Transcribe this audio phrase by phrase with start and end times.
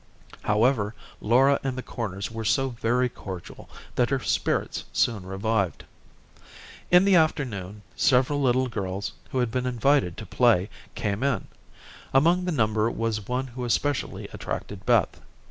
[0.41, 5.83] However, Laura and the Corners were so very cordial that her spirits soon revived.
[6.89, 11.45] In the afternoon several little girls, who had been invited to play, came in.
[12.15, 15.21] Among the number was one who especially attracted Beth.